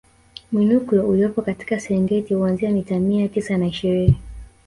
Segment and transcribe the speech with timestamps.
[0.51, 4.15] Mwinuklo uliopo katika Serengeti huanzia mita mia tisa na ishirini